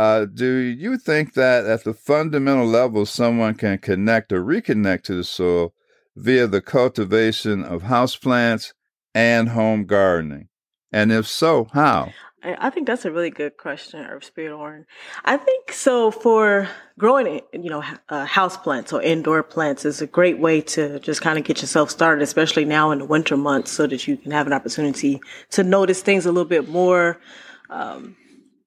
Uh, 0.00 0.24
do 0.24 0.46
you 0.46 0.96
think 0.96 1.34
that 1.34 1.66
at 1.66 1.84
the 1.84 1.92
fundamental 1.92 2.64
level, 2.64 3.04
someone 3.04 3.54
can 3.54 3.76
connect 3.76 4.32
or 4.32 4.42
reconnect 4.42 5.02
to 5.02 5.14
the 5.14 5.22
soil 5.22 5.74
via 6.16 6.46
the 6.46 6.62
cultivation 6.62 7.62
of 7.62 7.82
houseplants 7.82 8.72
and 9.14 9.50
home 9.50 9.84
gardening? 9.84 10.48
And 10.90 11.12
if 11.12 11.26
so, 11.26 11.66
how? 11.74 12.14
I 12.42 12.70
think 12.70 12.86
that's 12.86 13.04
a 13.04 13.12
really 13.12 13.28
good 13.28 13.58
question, 13.58 14.02
Herb 14.02 14.24
Spirit 14.24 14.56
Oren. 14.56 14.86
I 15.26 15.36
think 15.36 15.70
so 15.70 16.10
for 16.10 16.66
growing, 16.98 17.42
you 17.52 17.68
know, 17.68 17.84
uh, 18.08 18.24
house 18.24 18.56
plants 18.56 18.94
or 18.94 19.02
indoor 19.02 19.42
plants 19.42 19.84
is 19.84 20.00
a 20.00 20.06
great 20.06 20.38
way 20.38 20.62
to 20.62 20.98
just 21.00 21.20
kind 21.20 21.38
of 21.38 21.44
get 21.44 21.60
yourself 21.60 21.90
started, 21.90 22.22
especially 22.22 22.64
now 22.64 22.90
in 22.90 23.00
the 23.00 23.04
winter 23.04 23.36
months, 23.36 23.70
so 23.70 23.86
that 23.86 24.08
you 24.08 24.16
can 24.16 24.30
have 24.30 24.46
an 24.46 24.54
opportunity 24.54 25.20
to 25.50 25.62
notice 25.62 26.00
things 26.00 26.24
a 26.24 26.32
little 26.32 26.48
bit 26.48 26.70
more. 26.70 27.18
Um, 27.68 28.16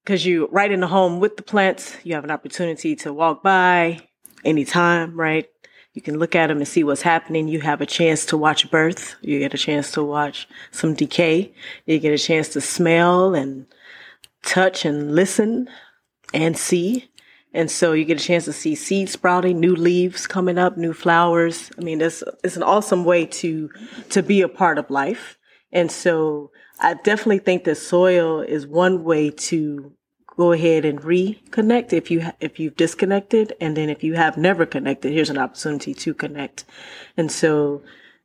because 0.03 0.25
you 0.25 0.47
right 0.51 0.71
in 0.71 0.81
the 0.81 0.87
home 0.87 1.19
with 1.19 1.37
the 1.37 1.43
plants, 1.43 1.95
you 2.03 2.15
have 2.15 2.23
an 2.23 2.31
opportunity 2.31 2.95
to 2.97 3.13
walk 3.13 3.41
by 3.43 4.01
anytime, 4.43 5.17
right? 5.17 5.49
You 5.93 6.01
can 6.01 6.17
look 6.17 6.35
at 6.35 6.47
them 6.47 6.57
and 6.57 6.67
see 6.67 6.83
what's 6.83 7.03
happening. 7.03 7.47
You 7.47 7.61
have 7.61 7.79
a 7.79 7.85
chance 7.85 8.25
to 8.27 8.37
watch 8.37 8.69
birth. 8.71 9.15
You 9.21 9.39
get 9.39 9.53
a 9.53 9.59
chance 9.59 9.91
to 9.91 10.03
watch 10.03 10.47
some 10.71 10.95
decay. 10.95 11.53
You 11.85 11.99
get 11.99 12.13
a 12.13 12.17
chance 12.17 12.49
to 12.49 12.61
smell 12.61 13.35
and 13.35 13.67
touch 14.41 14.85
and 14.85 15.15
listen 15.15 15.69
and 16.33 16.57
see. 16.57 17.09
And 17.53 17.69
so 17.69 17.93
you 17.93 18.05
get 18.05 18.19
a 18.19 18.23
chance 18.23 18.45
to 18.45 18.53
see 18.53 18.73
seeds 18.73 19.11
sprouting, 19.11 19.59
new 19.59 19.75
leaves 19.75 20.25
coming 20.25 20.57
up, 20.57 20.75
new 20.75 20.93
flowers. 20.93 21.69
I 21.77 21.81
mean, 21.81 22.01
it's, 22.01 22.23
it's 22.43 22.57
an 22.57 22.63
awesome 22.63 23.05
way 23.05 23.27
to, 23.27 23.69
to 24.09 24.23
be 24.23 24.41
a 24.41 24.49
part 24.49 24.79
of 24.79 24.89
life. 24.89 25.37
And 25.73 25.91
so 25.91 26.51
I 26.79 26.93
definitely 26.93 27.39
think 27.39 27.65
that 27.65 27.75
soil 27.75 28.39
is 28.41 28.65
one 28.65 29.03
way 29.03 29.31
to 29.31 29.91
go 30.37 30.51
ahead 30.51 30.85
and 30.85 31.01
reconnect 31.01 31.93
if 31.93 32.09
you 32.09 32.25
if 32.39 32.59
you've 32.59 32.75
disconnected. 32.75 33.53
And 33.59 33.75
then 33.75 33.89
if 33.89 34.03
you 34.03 34.13
have 34.13 34.37
never 34.37 34.65
connected 34.65 35.11
here's 35.11 35.29
an 35.29 35.37
opportunity 35.37 35.93
to 35.95 36.13
connect. 36.13 36.63
And 37.17 37.31
so 37.31 37.81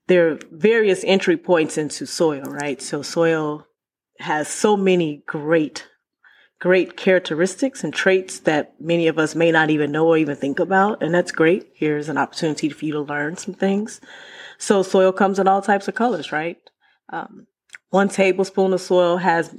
there 0.07 0.31
are 0.31 0.39
various 0.53 1.03
entry 1.05 1.37
points 1.37 1.77
into 1.77 2.07
soil 2.07 2.45
right? 2.45 2.81
So 2.81 3.03
soil 3.03 3.67
has 4.21 4.49
so 4.49 4.77
many 4.77 5.23
great 5.27 5.89
great 6.61 6.97
characteristics 6.97 7.85
and 7.85 7.95
traits 7.95 8.41
that 8.41 8.75
many 8.81 9.07
of 9.07 9.17
us 9.17 9.37
may 9.37 9.53
not 9.53 9.71
even 9.71 9.93
know 9.93 10.09
or 10.09 10.19
even 10.19 10.35
think 10.35 10.59
about. 10.59 11.01
And 11.01 11.15
that's 11.15 11.31
great. 11.31 11.69
Here's 11.73 12.09
an 12.09 12.19
opportunity 12.19 12.69
for 12.69 12.85
you 12.85 12.93
to 12.95 13.01
learn 13.01 13.37
some 13.37 13.55
things. 13.55 14.01
So 14.59 14.83
soil 14.83 15.12
comes 15.12 15.39
in 15.39 15.47
all 15.47 15.62
types 15.62 15.87
of 15.87 15.95
colors 15.95 16.33
right 16.33 16.59
um, 17.11 17.47
one 17.91 18.09
tablespoon 18.09 18.73
of 18.73 18.81
soil 18.81 19.17
has 19.17 19.55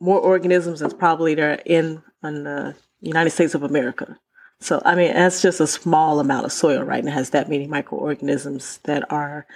more 0.00 0.20
organisms 0.20 0.80
than 0.80 0.90
probably 0.96 1.34
there 1.34 1.60
in, 1.66 2.02
in 2.22 2.44
the 2.44 2.74
United 3.00 3.30
States 3.30 3.54
of 3.54 3.62
America. 3.62 4.18
So, 4.60 4.80
I 4.84 4.94
mean, 4.94 5.12
that's 5.12 5.42
just 5.42 5.60
a 5.60 5.66
small 5.66 6.20
amount 6.20 6.46
of 6.46 6.52
soil, 6.52 6.82
right? 6.82 7.00
And 7.00 7.08
it 7.08 7.12
has 7.12 7.30
that 7.30 7.48
many 7.48 7.66
microorganisms 7.66 8.78
that 8.84 9.10
are 9.10 9.46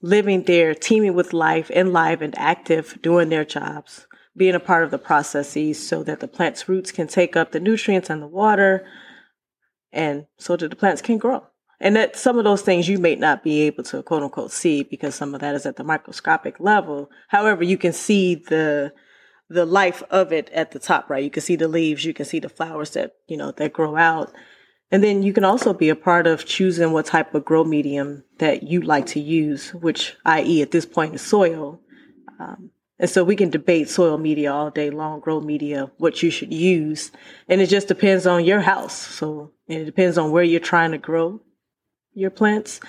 living 0.00 0.44
there, 0.44 0.74
teeming 0.74 1.14
with 1.14 1.34
life 1.34 1.70
and 1.74 1.92
live 1.92 2.22
and 2.22 2.36
active, 2.38 2.98
doing 3.02 3.28
their 3.28 3.44
jobs, 3.44 4.06
being 4.34 4.54
a 4.54 4.60
part 4.60 4.84
of 4.84 4.90
the 4.90 4.98
processes 4.98 5.86
so 5.86 6.02
that 6.04 6.20
the 6.20 6.28
plant's 6.28 6.68
roots 6.68 6.90
can 6.90 7.06
take 7.06 7.36
up 7.36 7.52
the 7.52 7.60
nutrients 7.60 8.08
and 8.08 8.22
the 8.22 8.26
water 8.26 8.86
and 9.92 10.26
so 10.38 10.56
that 10.56 10.70
the 10.70 10.76
plants 10.76 11.02
can 11.02 11.18
grow. 11.18 11.44
And 11.80 11.96
that 11.96 12.16
some 12.16 12.36
of 12.38 12.44
those 12.44 12.62
things 12.62 12.88
you 12.88 12.98
may 12.98 13.16
not 13.16 13.42
be 13.42 13.62
able 13.62 13.84
to 13.84 14.02
quote 14.02 14.22
unquote 14.22 14.52
see 14.52 14.82
because 14.82 15.14
some 15.14 15.34
of 15.34 15.40
that 15.40 15.54
is 15.54 15.64
at 15.64 15.76
the 15.76 15.84
microscopic 15.84 16.60
level. 16.60 17.10
However, 17.28 17.64
you 17.64 17.78
can 17.78 17.92
see 17.92 18.34
the 18.34 18.92
the 19.50 19.66
life 19.66 20.02
of 20.10 20.32
it 20.32 20.48
at 20.50 20.70
the 20.70 20.78
top, 20.78 21.10
right? 21.10 21.24
You 21.24 21.30
can 21.30 21.42
see 21.42 21.56
the 21.56 21.66
leaves, 21.66 22.04
you 22.04 22.14
can 22.14 22.24
see 22.24 22.38
the 22.38 22.48
flowers 22.48 22.90
that, 22.90 23.16
you 23.26 23.36
know, 23.36 23.50
that 23.52 23.72
grow 23.72 23.96
out. 23.96 24.32
And 24.92 25.02
then 25.02 25.24
you 25.24 25.32
can 25.32 25.44
also 25.44 25.72
be 25.72 25.88
a 25.88 25.96
part 25.96 26.28
of 26.28 26.44
choosing 26.44 26.92
what 26.92 27.06
type 27.06 27.34
of 27.34 27.44
grow 27.44 27.64
medium 27.64 28.22
that 28.38 28.62
you 28.62 28.80
like 28.80 29.06
to 29.06 29.20
use, 29.20 29.74
which, 29.74 30.16
i.e., 30.24 30.62
at 30.62 30.70
this 30.70 30.86
point 30.86 31.16
is 31.16 31.22
soil. 31.22 31.80
Um, 32.38 32.70
and 33.00 33.10
so 33.10 33.24
we 33.24 33.34
can 33.34 33.50
debate 33.50 33.88
soil 33.88 34.18
media 34.18 34.52
all 34.52 34.70
day 34.70 34.90
long, 34.90 35.18
grow 35.18 35.40
media, 35.40 35.90
what 35.98 36.22
you 36.22 36.30
should 36.30 36.52
use. 36.52 37.10
And 37.48 37.60
it 37.60 37.68
just 37.68 37.88
depends 37.88 38.26
on 38.26 38.44
your 38.44 38.60
house. 38.60 38.94
So 38.94 39.52
it 39.66 39.84
depends 39.84 40.16
on 40.16 40.30
where 40.30 40.44
you're 40.44 40.60
trying 40.60 40.92
to 40.92 40.98
grow 40.98 41.40
your 42.20 42.30
plants 42.30 42.80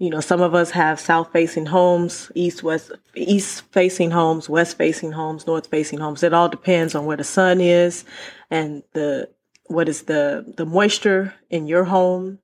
you 0.00 0.08
know, 0.08 0.20
some 0.20 0.40
of 0.40 0.54
us 0.54 0.70
have 0.70 0.98
south 0.98 1.30
facing 1.30 1.66
homes, 1.66 2.32
east, 2.34 2.62
west, 2.62 2.90
east 3.14 3.64
facing 3.70 4.10
homes, 4.10 4.48
west 4.48 4.78
facing 4.78 5.12
homes, 5.12 5.46
north 5.46 5.66
facing 5.66 5.98
homes. 5.98 6.22
It 6.22 6.32
all 6.32 6.48
depends 6.48 6.94
on 6.94 7.04
where 7.04 7.18
the 7.18 7.22
sun 7.24 7.60
is 7.60 8.06
and 8.50 8.82
the, 8.94 9.28
what 9.66 9.90
is 9.90 10.04
the, 10.04 10.54
the 10.56 10.64
moisture 10.64 11.34
in 11.50 11.66
your 11.68 11.84
home, 11.84 12.38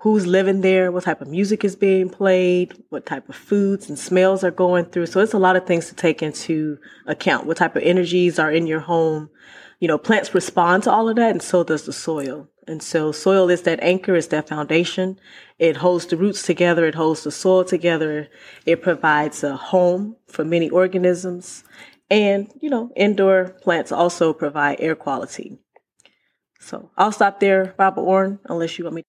who's 0.00 0.26
living 0.26 0.62
there, 0.62 0.90
what 0.90 1.04
type 1.04 1.20
of 1.20 1.28
music 1.28 1.62
is 1.62 1.76
being 1.76 2.08
played, 2.08 2.72
what 2.88 3.04
type 3.04 3.28
of 3.28 3.36
foods 3.36 3.88
and 3.88 3.98
smells 3.98 4.42
are 4.42 4.50
going 4.50 4.86
through. 4.86 5.04
So 5.04 5.20
it's 5.20 5.34
a 5.34 5.38
lot 5.38 5.56
of 5.56 5.66
things 5.66 5.88
to 5.88 5.94
take 5.94 6.22
into 6.22 6.78
account. 7.06 7.46
What 7.46 7.58
type 7.58 7.76
of 7.76 7.82
energies 7.82 8.38
are 8.38 8.50
in 8.50 8.66
your 8.66 8.80
home. 8.80 9.28
You 9.78 9.88
know, 9.88 9.98
plants 9.98 10.34
respond 10.34 10.84
to 10.84 10.90
all 10.90 11.08
of 11.08 11.16
that 11.16 11.32
and 11.32 11.42
so 11.42 11.64
does 11.64 11.84
the 11.84 11.92
soil. 11.92 12.48
And 12.66 12.82
so 12.82 13.12
soil 13.12 13.50
is 13.50 13.62
that 13.62 13.82
anchor, 13.82 14.14
is 14.14 14.28
that 14.28 14.48
foundation. 14.48 15.18
It 15.58 15.76
holds 15.76 16.06
the 16.06 16.16
roots 16.16 16.42
together. 16.44 16.86
It 16.86 16.94
holds 16.94 17.24
the 17.24 17.30
soil 17.30 17.64
together. 17.64 18.28
It 18.64 18.80
provides 18.80 19.44
a 19.44 19.54
home 19.54 20.16
for 20.28 20.46
many 20.46 20.70
organisms. 20.70 21.62
And, 22.08 22.50
you 22.60 22.70
know, 22.70 22.90
indoor 22.96 23.56
plants 23.62 23.92
also 23.92 24.32
provide 24.32 24.80
air 24.80 24.94
quality. 24.94 25.58
So 26.58 26.90
I'll 26.96 27.12
stop 27.12 27.40
there, 27.40 27.74
Robert 27.78 28.02
Warren, 28.02 28.38
unless 28.46 28.78
you 28.78 28.84
want 28.84 28.96
me 28.96 29.04